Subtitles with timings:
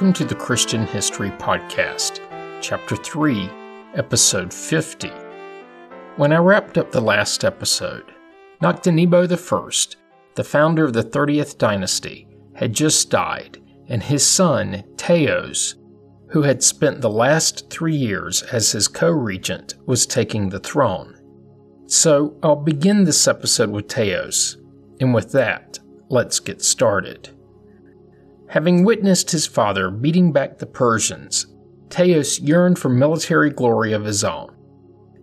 [0.00, 2.20] Welcome to the Christian History Podcast,
[2.62, 3.50] Chapter 3,
[3.96, 5.08] Episode 50.
[6.16, 8.10] When I wrapped up the last episode,
[8.62, 9.96] Nectanebo I,
[10.36, 13.58] the founder of the 30th dynasty, had just died,
[13.88, 15.74] and his son, Teos,
[16.30, 21.14] who had spent the last three years as his co regent, was taking the throne.
[21.88, 24.56] So I'll begin this episode with Teos,
[24.98, 25.78] and with that,
[26.08, 27.28] let's get started.
[28.50, 31.46] Having witnessed his father beating back the Persians,
[31.88, 34.56] Teos yearned for military glory of his own.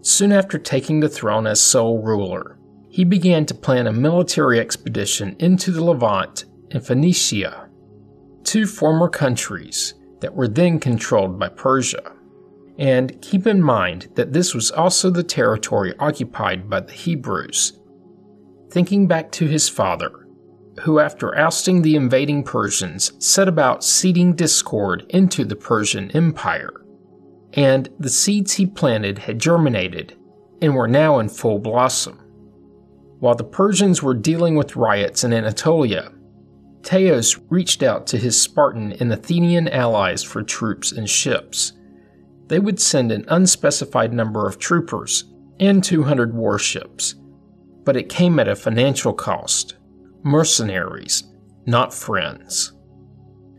[0.02, 5.36] Soon after taking the throne as sole ruler, he began to plan a military expedition
[5.40, 7.68] into the Levant and Phoenicia,
[8.46, 12.14] two former countries that were then controlled by Persia.
[12.78, 17.78] And keep in mind that this was also the territory occupied by the Hebrews.
[18.72, 20.27] Thinking back to his father,
[20.82, 26.82] who, after ousting the invading Persians, set about seeding discord into the Persian Empire.
[27.54, 30.16] And the seeds he planted had germinated
[30.62, 32.20] and were now in full blossom.
[33.20, 36.12] While the Persians were dealing with riots in Anatolia,
[36.84, 41.74] Teos reached out to his Spartan and Athenian allies for troops and ships.
[42.48, 45.26] They would send an unspecified number of troopers
[45.60, 47.16] and 200 warships,
[47.84, 49.77] but it came at a financial cost
[50.24, 51.24] mercenaries,
[51.66, 52.74] not friends.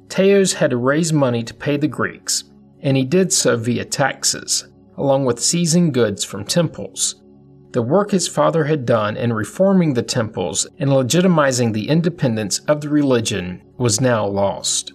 [0.08, 2.44] Teos had to raise money to pay the Greeks,
[2.80, 7.22] and he did so via taxes, along with seizing goods from temples.
[7.72, 12.80] The work his father had done in reforming the temples and legitimizing the independence of
[12.80, 14.92] the religion was now lost.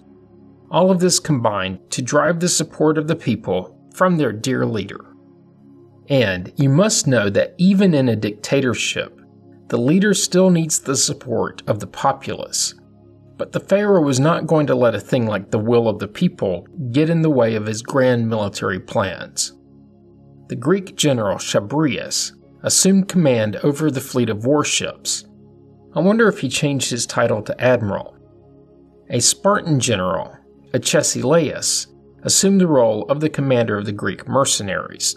[0.70, 5.14] All of this combined to drive the support of the people from their dear leader.
[6.08, 9.20] And you must know that even in a dictatorship,
[9.68, 12.74] the leader still needs the support of the populace.
[13.36, 16.08] But the Pharaoh was not going to let a thing like the will of the
[16.08, 19.52] people get in the way of his grand military plans.
[20.48, 22.32] The Greek general Chabrias
[22.62, 25.24] assumed command over the fleet of warships.
[25.94, 28.16] I wonder if he changed his title to admiral.
[29.10, 30.36] A Spartan general,
[30.72, 31.86] Agesilaus,
[32.22, 35.16] assumed the role of the commander of the Greek mercenaries.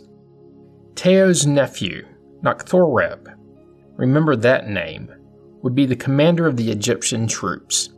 [0.95, 2.05] Teo's nephew,
[2.43, 3.36] Nakhthoreb,
[3.97, 5.11] remember that name,
[5.61, 7.89] would be the commander of the Egyptian troops.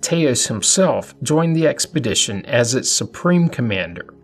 [0.00, 4.14] Teos himself joined the expedition as its supreme commander.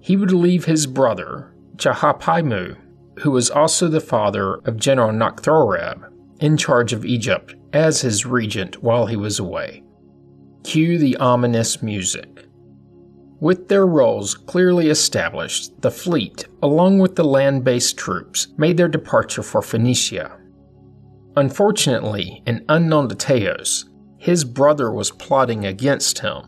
[0.00, 2.76] He would leave his brother, Jahapaimu,
[3.20, 6.10] who was also the father of General Nakhthoreb,
[6.40, 9.84] in charge of Egypt as his regent while he was away.
[10.64, 12.46] Cue the ominous music.
[13.40, 18.88] With their roles clearly established, the fleet, along with the land based troops, made their
[18.88, 20.38] departure for Phoenicia.
[21.36, 23.86] Unfortunately, and unknown to Teos,
[24.18, 26.42] his brother was plotting against him,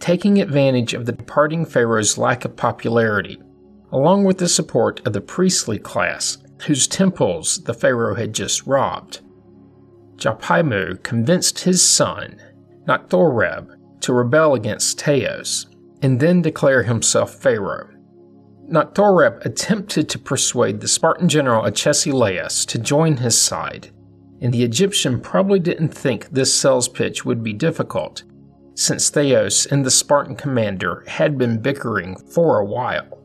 [0.00, 3.38] taking advantage of the departing Pharaoh's lack of popularity,
[3.92, 9.20] along with the support of the priestly class, whose temples the Pharaoh had just robbed.
[10.16, 12.40] Jahapaimu convinced his son,
[12.86, 15.66] Nakhthoreb, to rebel against Teos,
[16.02, 17.90] and then declare himself Pharaoh.
[18.70, 23.90] Nakhthoreb attempted to persuade the Spartan general Agesilaus to join his side,
[24.40, 28.22] and the Egyptian probably didn't think this sales pitch would be difficult,
[28.74, 33.18] since Teos and the Spartan commander had been bickering for a while.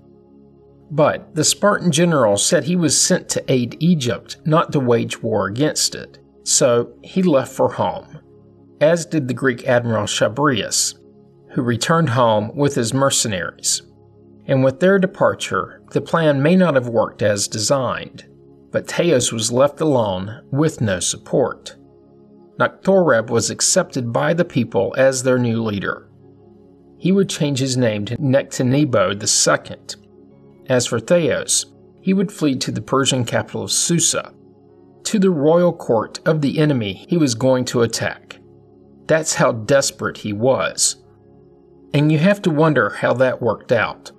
[0.90, 5.48] But the Spartan general said he was sent to aid Egypt, not to wage war
[5.48, 8.20] against it, so he left for home,
[8.82, 10.96] as did the Greek admiral Chabrias,
[11.52, 13.82] who returned home with his mercenaries.
[14.46, 18.26] And with their departure, the plan may not have worked as designed
[18.74, 21.78] but Teos was left alone with no support.
[22.60, 26.10] Nakhthoreb was accepted by the people as their new leader.
[26.98, 29.78] He would change his name to Nectanebo II.
[30.68, 31.68] As for Teos,
[32.02, 34.34] he would flee to the Persian capital of Susa,
[35.04, 38.40] to the royal court of the enemy he was going to attack.
[39.06, 41.04] That's how desperate he was.
[41.94, 44.12] And you have to wonder how that worked out.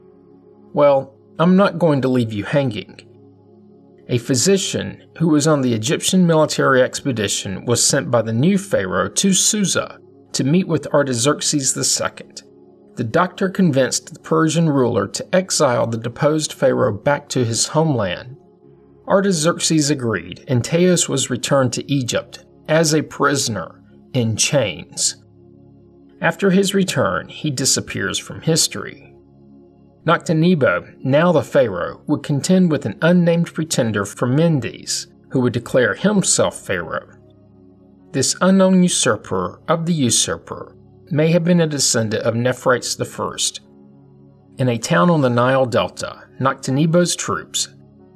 [0.73, 3.01] Well, I'm not going to leave you hanging.
[4.09, 9.09] A physician who was on the Egyptian military expedition was sent by the new pharaoh
[9.09, 9.99] to Susa
[10.33, 12.27] to meet with Artaxerxes II.
[12.97, 18.37] The doctor convinced the Persian ruler to exile the deposed pharaoh back to his homeland.
[19.09, 25.17] Artaxerxes agreed, and Teos was returned to Egypt as a prisoner in chains.
[26.21, 29.14] After his return, he disappears from history.
[30.07, 35.95] Nectanebo, now the pharaoh, would contend with an unnamed pretender from Mendes, who would declare
[35.95, 37.09] himself pharaoh.
[38.13, 40.77] This unknown usurper of the usurper,
[41.11, 43.37] may have been a descendant of Nepherites I.
[44.59, 47.69] In a town on the Nile Delta, Nectanebo's troops,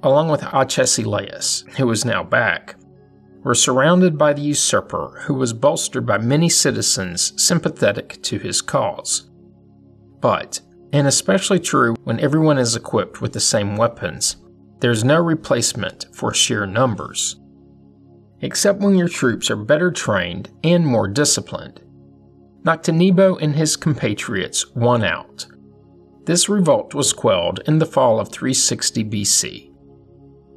[0.03, 2.77] along with Archesilaus, who was now back,
[3.43, 9.31] were surrounded by the usurper who was bolstered by many citizens sympathetic to his cause.
[10.21, 10.61] But,
[10.93, 14.37] and especially true when everyone is equipped with the same weapons,
[14.81, 17.41] there's no replacement for sheer numbers.
[18.41, 21.81] Except when your troops are better trained and more disciplined.
[22.63, 25.47] Nectanebo and his compatriots won out.
[26.25, 29.73] This revolt was quelled in the fall of 360 BC.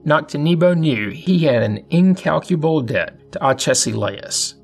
[0.06, 4.56] Nectanebo knew he had an incalculable debt to Archesilaus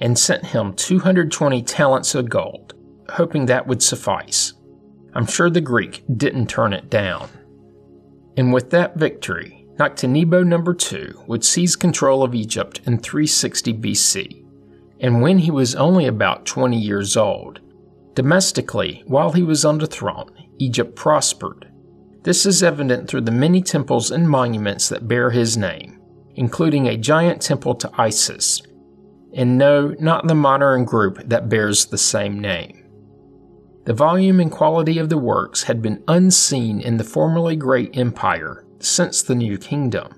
[0.00, 2.74] and sent him 220 talents of gold,
[3.10, 4.54] hoping that would suffice.
[5.16, 7.30] I'm sure the Greek didn't turn it down.
[8.36, 14.44] And with that victory, Nectanebo II would seize control of Egypt in 360 BC,
[15.00, 17.60] and when he was only about 20 years old.
[18.12, 20.28] Domestically, while he was on the throne,
[20.58, 21.66] Egypt prospered.
[22.22, 25.98] This is evident through the many temples and monuments that bear his name,
[26.34, 28.60] including a giant temple to Isis,
[29.32, 32.85] and no, not the modern group that bears the same name.
[33.86, 38.66] The volume and quality of the works had been unseen in the formerly great empire
[38.80, 40.12] since the New Kingdom.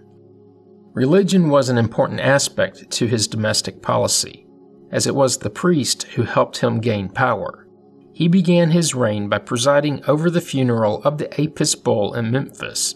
[0.94, 4.46] Religion was an important aspect to his domestic policy,
[4.90, 7.68] as it was the priest who helped him gain power.
[8.14, 12.94] He began his reign by presiding over the funeral of the Apis bull in Memphis.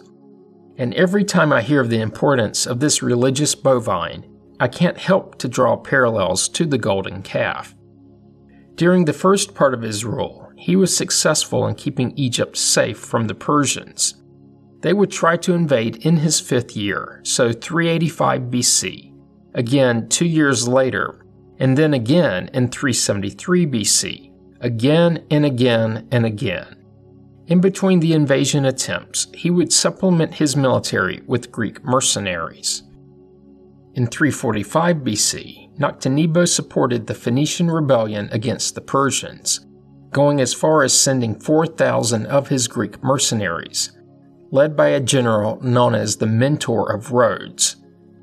[0.79, 4.25] And every time I hear of the importance of this religious bovine,
[4.59, 7.75] I can't help to draw parallels to the golden calf.
[8.75, 13.27] During the first part of his rule, he was successful in keeping Egypt safe from
[13.27, 14.23] the Persians.
[14.81, 19.13] They would try to invade in his fifth year, so 385 BC,
[19.55, 21.27] again two years later,
[21.59, 26.77] and then again in 373 BC, again and again and again.
[27.49, 32.85] In between the invasion attempts, he would supplement his military with Greek mercenaries.
[33.95, 39.67] In 345 BC, Nectanebo supported the Phoenician rebellion against the Persians
[40.13, 43.93] going as far as sending 4,000 of his Greek mercenaries,
[44.51, 47.77] led by a general known as the Mentor of Rhodes,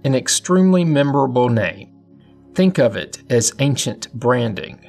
[0.03, 1.91] an extremely memorable name.
[2.53, 4.85] Think of it as ancient branding.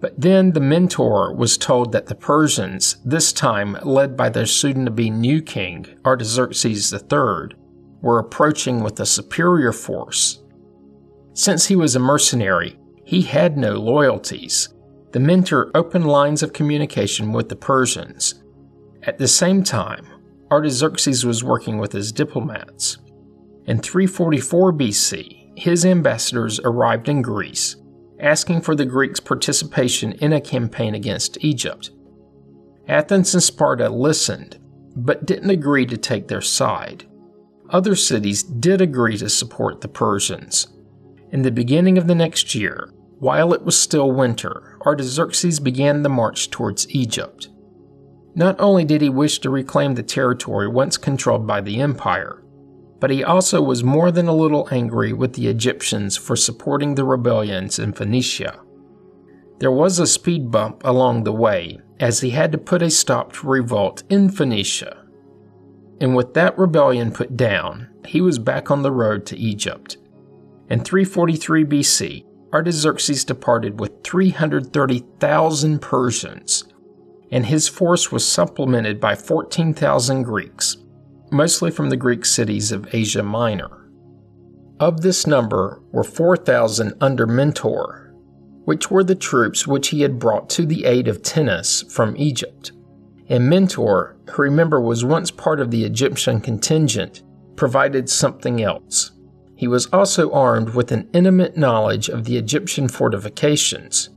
[0.00, 4.86] But then the Mentor was told that the Persians, this time led by their soon
[4.86, 7.56] to be new king, Artaxerxes III,
[8.00, 10.42] were approaching with a superior force.
[11.34, 14.70] Since he was a mercenary, he had no loyalties
[15.12, 18.42] the mentor opened lines of communication with the Persians.
[19.02, 20.06] At the same time,
[20.50, 22.98] Artaxerxes was working with his diplomats.
[23.66, 27.76] In 344 BC, his ambassadors arrived in Greece,
[28.20, 31.90] asking for the Greeks' participation in a campaign against Egypt.
[32.88, 34.58] Athens and Sparta listened,
[34.96, 37.06] but didn't agree to take their side.
[37.70, 40.66] Other cities did agree to support the Persians.
[41.30, 46.08] In the beginning of the next year, while it was still winter, Artaxerxes began the
[46.08, 47.50] march towards Egypt.
[48.34, 52.42] Not only did he wish to reclaim the territory once controlled by the empire,
[52.98, 57.04] but he also was more than a little angry with the Egyptians for supporting the
[57.04, 58.60] rebellions in Phoenicia.
[59.58, 63.34] There was a speed bump along the way, as he had to put a stop
[63.34, 65.04] to revolt in Phoenicia.
[66.00, 69.98] And with that rebellion put down, he was back on the road to Egypt.
[70.70, 76.64] In 343 BC, Artaxerxes departed with 330,000 Persians,
[77.30, 80.76] and his force was supplemented by 14,000 Greeks,
[81.30, 83.88] mostly from the Greek cities of Asia Minor.
[84.80, 88.14] Of this number were 4,000 under Mentor,
[88.64, 92.72] which were the troops which he had brought to the aid of Tennes from Egypt.
[93.28, 97.22] And Mentor, who remember was once part of the Egyptian contingent,
[97.54, 99.12] provided something else.
[99.60, 104.08] He was also armed with an intimate knowledge of the Egyptian fortifications.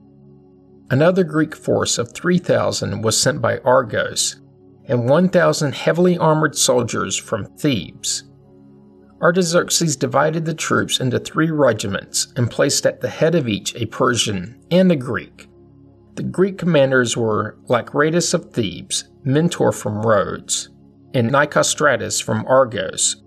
[0.89, 4.37] Another Greek force of 3,000 was sent by Argos,
[4.85, 8.23] and 1,000 heavily armored soldiers from Thebes.
[9.21, 13.85] Artaxerxes divided the troops into three regiments and placed at the head of each a
[13.87, 15.49] Persian and a Greek.
[16.15, 20.69] The Greek commanders were Lacrates of Thebes, Mentor from Rhodes,
[21.13, 23.22] and Nicostratus from Argos,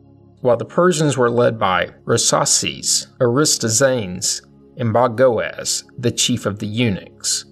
[0.46, 7.44] while the Persians were led by Rhosaces, Aristazanes, and Bagoas, the chief of the eunuchs.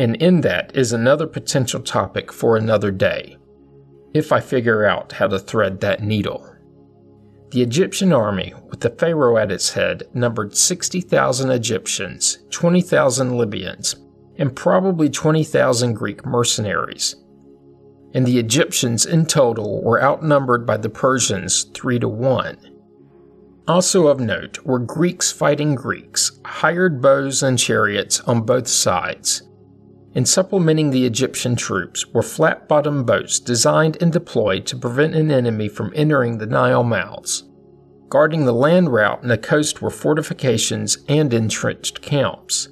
[0.00, 3.36] And in that is another potential topic for another day,
[4.14, 6.48] if I figure out how to thread that needle.
[7.52, 13.94] The Egyptian army, with the Pharaoh at its head, numbered 60,000 Egyptians, 20,000 Libyans,
[14.38, 17.21] and probably 20,000 Greek mercenaries.
[18.14, 22.58] And the Egyptians in total were outnumbered by the Persians 3 to 1.
[23.68, 29.42] Also of note were Greeks fighting Greeks, hired bows and chariots on both sides.
[30.14, 35.30] In supplementing the Egyptian troops were flat bottomed boats designed and deployed to prevent an
[35.30, 37.44] enemy from entering the Nile mouths.
[38.10, 42.68] Guarding the land route and the coast were fortifications and entrenched camps.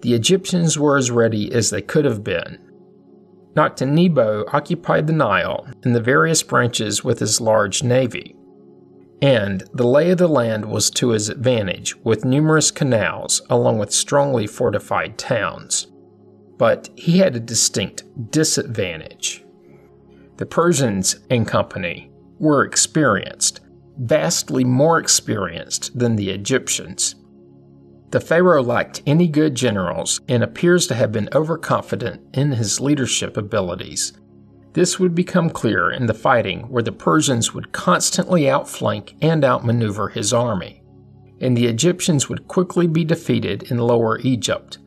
[0.00, 2.58] The Egyptians were as ready as they could have been.
[3.54, 8.36] Nectanebo occupied the Nile and the various branches with his large navy.
[9.22, 13.92] And the lay of the land was to his advantage, with numerous canals along with
[13.92, 15.88] strongly fortified towns.
[16.56, 19.44] But he had a distinct disadvantage.
[20.38, 23.60] The Persians and company were experienced,
[23.98, 27.14] vastly more experienced than the Egyptians.
[28.10, 33.36] The Pharaoh lacked any good generals and appears to have been overconfident in his leadership
[33.36, 34.12] abilities.
[34.72, 40.08] This would become clear in the fighting where the Persians would constantly outflank and outmaneuver
[40.08, 40.82] his army,
[41.40, 44.78] and the Egyptians would quickly be defeated in Lower Egypt.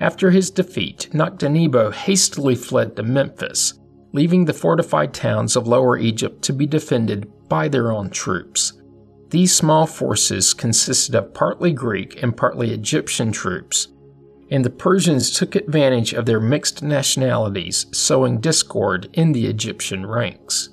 [0.00, 3.74] After his defeat, Nectanebo hastily fled to Memphis,
[4.12, 8.72] leaving the fortified towns of Lower Egypt to be defended by their own troops.
[9.34, 13.88] These small forces consisted of partly Greek and partly Egyptian troops,
[14.48, 20.68] and the Persians took advantage of their mixed nationalities, sowing discord in the Egyptian ranks.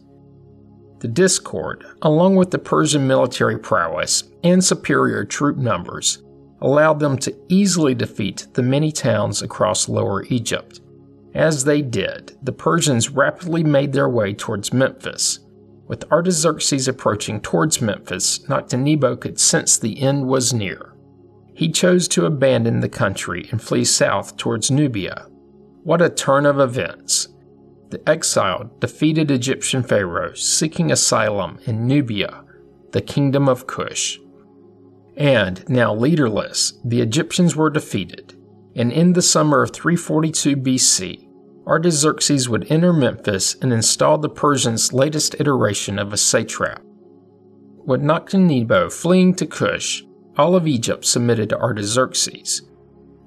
[1.00, 6.22] The discord, along with the Persian military prowess and superior troop numbers,
[6.62, 10.82] allowed them to easily defeat the many towns across Lower Egypt.
[11.34, 15.40] As they did, the Persians rapidly made their way towards Memphis,
[15.92, 20.94] with Artaxerxes approaching towards Memphis, Nectanebo could sense the end was near.
[21.54, 25.28] He chose to abandon the country and flee south towards Nubia.
[25.84, 27.28] What a turn of events!
[27.90, 32.46] The exiled, defeated Egyptian pharaoh seeking asylum in Nubia,
[32.94, 34.18] the kingdom of Cush.
[35.18, 38.34] And now leaderless, the Egyptians were defeated,
[38.78, 41.28] and in the summer of 342 BC,
[41.72, 46.82] Artaxerxes would enter Memphis and install the Persians' latest iteration of a satrap.
[47.86, 50.04] With Nectanebo fleeing to Cush,
[50.38, 52.64] all of Egypt submitted to Artaxerxes.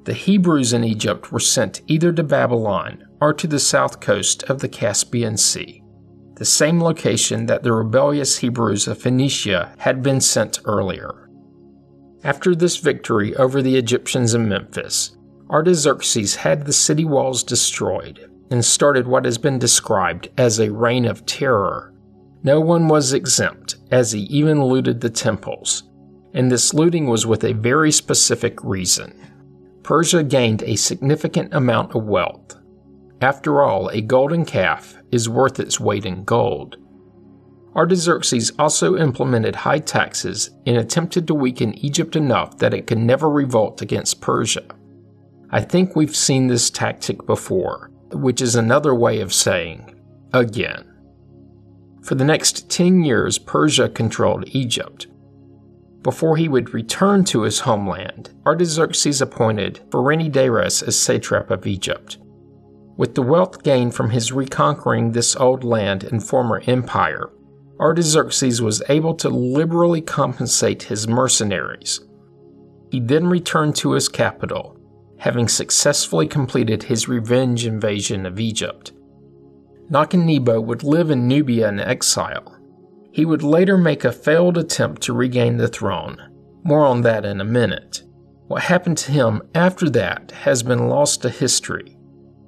[0.04, 4.60] The Hebrews in Egypt were sent either to Babylon or to the south coast of
[4.60, 5.82] the Caspian Sea,
[6.36, 11.30] the same location that the rebellious Hebrews of Phoenicia had been sent earlier.
[12.22, 15.16] After this victory over the Egyptians in Memphis,
[15.48, 21.04] Artaxerxes had the city walls destroyed and started what has been described as a reign
[21.04, 21.94] of terror.
[22.42, 25.84] No one was exempt, as he even looted the temples,
[26.34, 29.18] and this looting was with a very specific reason.
[29.82, 32.56] Persia gained a significant amount of wealth.
[33.20, 36.76] After all, a golden calf is worth its weight in gold.
[37.76, 43.28] Artaxerxes also implemented high taxes and attempted to weaken Egypt enough that it could never
[43.28, 44.64] revolt against Persia.
[45.50, 49.94] I think we've seen this tactic before, which is another way of saying
[50.32, 50.84] again.
[52.02, 55.06] For the next 10 years, Persia controlled Egypt.
[56.02, 62.18] Before he would return to his homeland, Artaxerxes appointed Pherendates as satrap of Egypt.
[62.96, 67.30] With the wealth gained from his reconquering this old land and former empire,
[67.80, 72.00] Artaxerxes was able to liberally compensate his mercenaries.
[72.90, 74.78] He then returned to his capital
[75.24, 78.92] having successfully completed his revenge invasion of Egypt.
[79.90, 82.54] Nectanebo would live in Nubia in exile.
[83.10, 86.18] He would later make a failed attempt to regain the throne.
[86.62, 88.02] More on that in a minute.
[88.48, 91.96] What happened to him after that has been lost to history.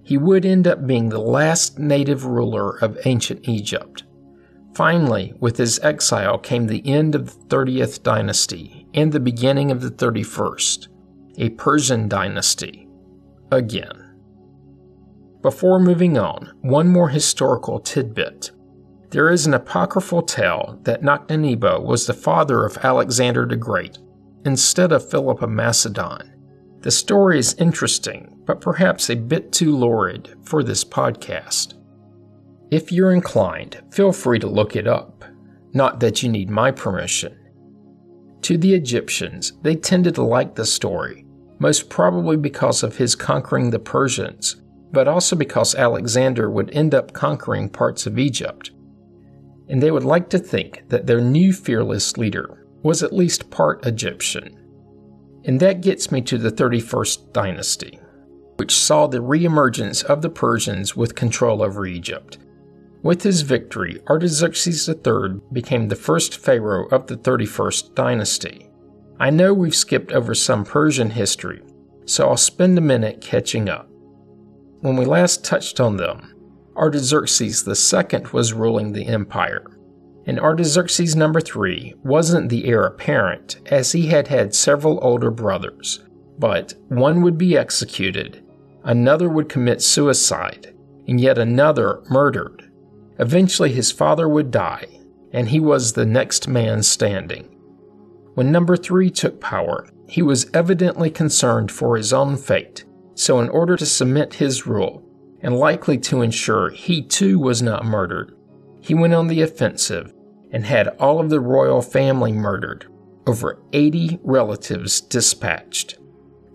[0.03, 4.03] He would end up being the last native ruler of ancient Egypt.
[4.75, 9.81] Finally, with his exile came the end of the 30th dynasty and the beginning of
[9.81, 10.89] the 31st
[11.39, 12.89] a Persian dynasty.
[13.53, 14.15] Again.
[15.43, 18.51] Before moving on, one more historical tidbit.
[19.11, 23.99] There is an apocryphal tale that Nectanebo was the father of Alexander the Great
[24.45, 26.33] instead of Philip of Macedon.
[26.81, 31.75] The story is interesting, but perhaps a bit too lurid for this podcast.
[32.71, 35.25] If you're inclined, feel free to look it up.
[35.73, 37.39] Not that you need my permission.
[38.43, 41.26] To the Egyptians, they tended to like the story
[41.59, 44.57] most probably because of his conquering the Persians,
[44.93, 48.71] but also because Alexander would end up conquering parts of Egypt.
[49.69, 53.85] And they would like to think that their new fearless leader was at least part
[53.87, 54.57] Egyptian.
[55.45, 57.99] And that gets me to the 31st dynasty.
[58.57, 62.39] which saw the reemergence of the Persians with control over Egypt.
[63.03, 68.69] With his victory, Artaxerxes III became the first pharaoh of the 31st dynasty.
[69.19, 71.63] I know we've skipped over some Persian history,
[72.05, 73.89] so I'll spend a minute catching up.
[74.81, 76.35] When we last touched on them,
[76.77, 79.65] Artaxerxes II was ruling the empire,
[80.27, 86.05] and Artaxerxes number 3 wasn't the heir apparent as he had had several older brothers,
[86.39, 88.45] but one would be executed,
[88.85, 90.75] another would commit suicide,
[91.09, 92.71] and yet another murdered.
[93.19, 94.87] Eventually, his father would die,
[95.33, 97.56] and he was the next man standing.
[98.37, 103.49] When number three took power, he was evidently concerned for his own fate, so, in
[103.49, 105.03] order to cement his rule,
[105.41, 108.37] and likely to ensure he too was not murdered,
[108.79, 110.13] he went on the offensive
[110.53, 112.85] and had all of the royal family murdered,
[113.27, 115.97] over 80 relatives dispatched.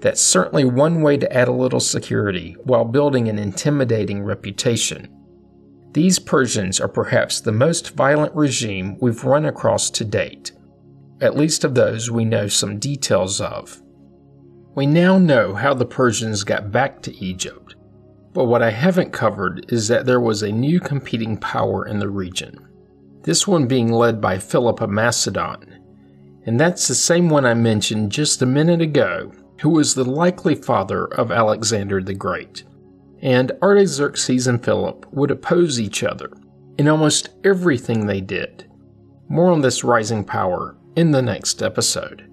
[0.02, 5.10] That's certainly one way to add a little security while building an intimidating reputation.
[5.94, 10.52] These Persians are perhaps the most violent regime we've run across to date,
[11.22, 13.82] at least of those we know some details of.
[14.76, 17.76] We now know how the Persians got back to Egypt,
[18.34, 22.10] but what I haven't covered is that there was a new competing power in the
[22.10, 22.68] region,
[23.24, 25.80] this one being led by Philip of Macedon,
[26.46, 30.56] and that's the same one I mentioned just a minute ago, who was the likely
[30.56, 32.64] father of Alexander the Great
[33.22, 36.32] and Artaxerxes and Philip would oppose each other
[36.78, 38.70] in almost everything they did.
[39.30, 42.28] More on this rising power in the next episode.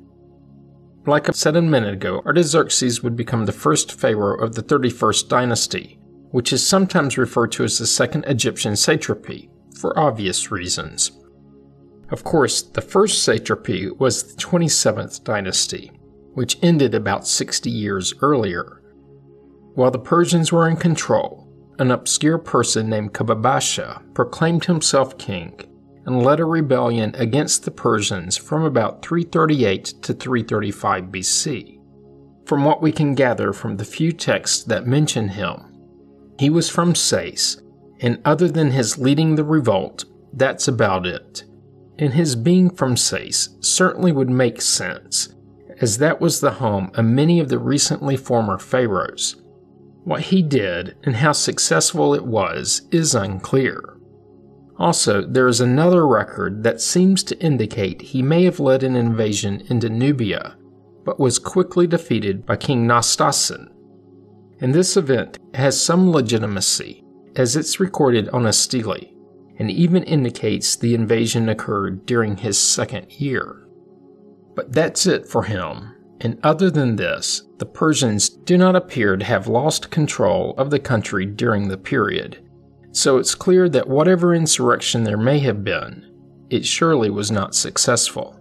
[1.06, 5.28] Like I said a minute ago, Artaxerxes would become the first pharaoh of the 31st
[5.28, 5.98] dynasty,
[6.30, 9.48] which is sometimes referred to as the Second Egyptian Satrapy,
[9.78, 11.12] for obvious reasons.
[12.10, 15.92] Of course, the first satrapy was the 27th dynasty,
[16.34, 18.78] which ended about 60 years earlier
[19.78, 21.46] while the Persians were in control,
[21.78, 25.54] an obscure person named Kababasha proclaimed himself king
[26.08, 31.78] and led a rebellion against the Persians from about 338 to 335 BC.
[32.46, 35.70] From what we can gather from the few texts that mention him,
[36.38, 37.60] he was from Sais,
[38.00, 41.44] and other than his leading the revolt, that's about it.
[41.98, 45.34] And his being from Sais certainly would make sense,
[45.82, 49.36] as that was the home of many of the recently former pharaohs,
[50.04, 53.97] what he did and how successful it was is unclear.
[54.78, 59.62] Also, there is another record that seems to indicate he may have led an invasion
[59.68, 60.56] into Nubia,
[61.04, 63.68] but was quickly defeated by King Nastasen.
[64.60, 68.96] And this event has some legitimacy, as it's recorded on a stele,
[69.58, 73.66] and even indicates the invasion occurred during his second year.
[74.54, 79.24] But that's it for him, and other than this, the Persians do not appear to
[79.24, 82.47] have lost control of the country during the period.
[82.92, 86.06] So it's clear that whatever insurrection there may have been,
[86.50, 88.34] it surely was not successful.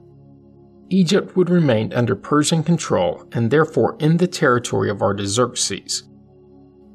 [0.90, 6.04] Egypt would remain under Persian control and therefore in the territory of Artaxerxes.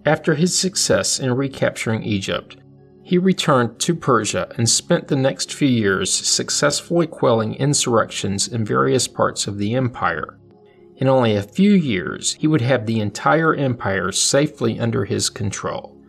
[0.06, 2.56] After his success in recapturing Egypt,
[3.04, 9.06] he returned to Persia and spent the next few years successfully quelling insurrections in various
[9.06, 10.38] parts of the empire
[11.02, 16.00] in only a few years, he would have the entire empire safely under his control.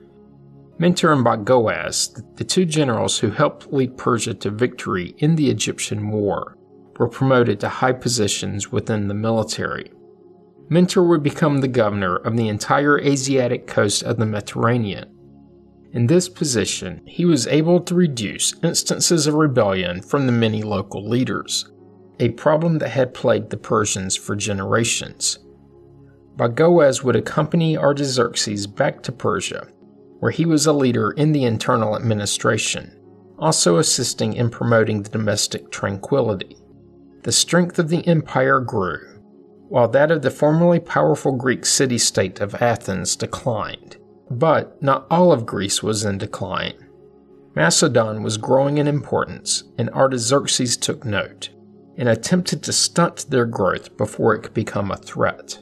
[0.84, 6.10] Mentor and Bagoas, the two generals who helped lead Persia to victory in the Egyptian
[6.12, 6.58] War,
[7.00, 9.94] were promoted to high positions within the military.
[10.68, 15.10] Mentor would become the governor of the entire Asiatic coast of the Mediterranean.
[15.94, 21.08] In this position, he was able to reduce instances of rebellion from the many local
[21.08, 21.72] leaders
[22.20, 25.40] a problem that had plagued the Persians for generations.
[26.36, 29.70] Bagoas would accompany Artaxerxes back to Persia,
[30.24, 32.98] where he was a leader in the internal administration,
[33.38, 36.56] also assisting in promoting the domestic tranquility.
[37.24, 39.20] The strength of the empire grew,
[39.68, 43.98] while that of the formerly powerful Greek city state of Athens declined.
[44.32, 46.88] But not all of Greece was in decline.
[47.54, 51.50] Macedon was growing in importance, and Artaxerxes took note
[51.98, 55.60] and attempted to stunt their growth before it could become a threat.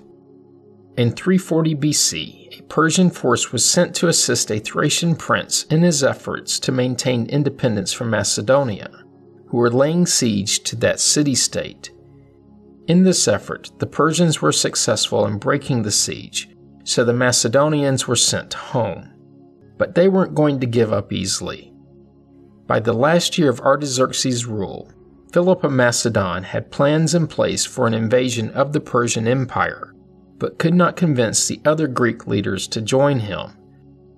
[0.97, 2.40] In 340 BC,
[2.71, 7.91] Persian force was sent to assist a Thracian prince in his efforts to maintain independence
[7.91, 8.89] from Macedonia,
[9.47, 11.91] who were laying siege to that city state.
[12.87, 16.49] In this effort, the Persians were successful in breaking the siege,
[16.85, 19.11] so the Macedonians were sent home.
[19.77, 21.73] But they weren't going to give up easily.
[22.67, 24.89] By the last year of Artaxerxes' rule,
[25.33, 29.93] Philip of Macedon had plans in place for an invasion of the Persian Empire,
[30.41, 33.55] but could not convince the other Greek leaders to join him.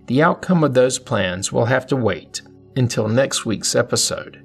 [0.08, 2.42] The outcome of those plans will have to wait
[2.78, 4.42] until next week's episode.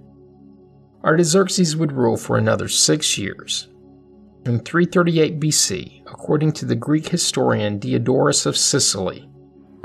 [1.04, 3.68] Artaxerxes would rule for another six years.
[4.44, 9.30] In 338 BC, according to the Greek historian Diodorus of Sicily,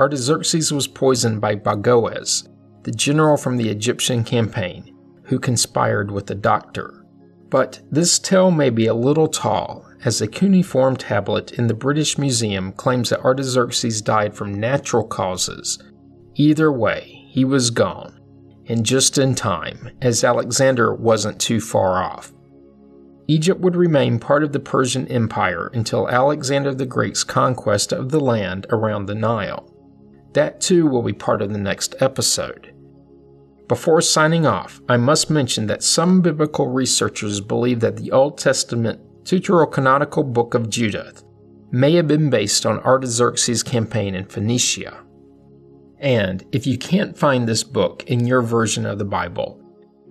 [0.00, 2.48] Artaxerxes was poisoned by Bagoas,
[2.82, 7.06] the general from the Egyptian campaign, who conspired with the doctor.
[7.50, 12.18] But this tale may be a little tall, as a cuneiform tablet in the British
[12.18, 15.82] Museum claims that Artaxerxes died from natural causes.
[16.34, 18.20] Either way, he was gone,
[18.66, 22.32] and just in time, as Alexander wasn't too far off.
[23.26, 28.20] Egypt would remain part of the Persian Empire until Alexander the Great's conquest of the
[28.20, 29.70] land around the Nile.
[30.34, 32.74] That too will be part of the next episode.
[33.66, 39.00] Before signing off, I must mention that some biblical researchers believe that the Old Testament
[39.24, 41.24] Deuterocanonical Book of Judith
[41.70, 45.02] may have been based on Artaxerxes' campaign in Phoenicia.
[45.98, 49.58] And if you can't find this book in your version of the Bible,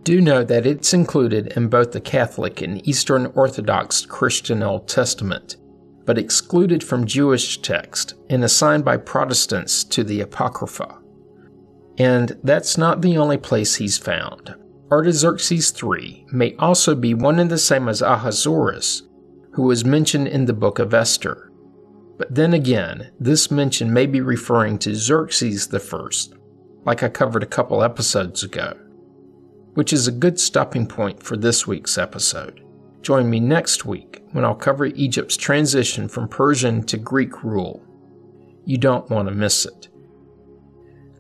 [0.02, 5.58] do know that it's included in both the Catholic and Eastern Orthodox Christian Old Testament,
[6.06, 10.97] but excluded from Jewish text and assigned by Protestants to the Apocrypha.
[11.99, 14.56] And that's not the only place he's found.
[14.93, 19.01] Artaxerxes III may also be one and the same as Ahasuerus,
[19.53, 21.51] who was mentioned in the book of Esther.
[22.19, 26.38] But then again, this mention may be referring to Xerxes I,
[26.86, 28.77] like I covered a couple episodes ago,
[29.73, 32.63] which is a good stopping point for this week's episode.
[33.01, 37.84] Join me next week when I'll cover Egypt's transition from Persian to Greek rule.
[38.63, 39.88] You don't want to miss it.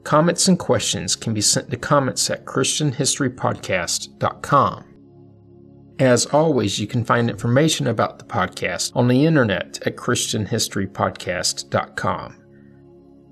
[0.03, 4.83] Comments and questions can be sent to comments at ChristianHistoryPodcast.com.
[5.99, 12.39] As always, you can find information about the podcast on the internet at ChristianHistoryPodcast.com.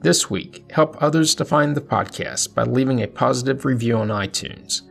[0.02, 4.84] This week, help others to find the podcast by leaving a positive review on iTunes.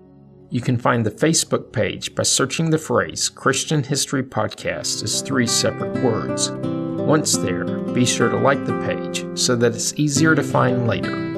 [0.50, 5.46] You can find the Facebook page by searching the phrase Christian History Podcast as three
[5.46, 6.50] separate words.
[6.50, 11.29] Once there, be sure to like the page so that it's easier to find later.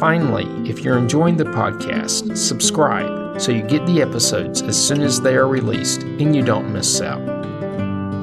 [0.00, 5.20] Finally, if you're enjoying the podcast, subscribe so you get the episodes as soon as
[5.20, 7.20] they are released and you don't miss out.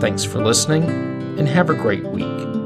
[0.02, 0.86] Thanks for listening,
[1.38, 2.57] and have a great week.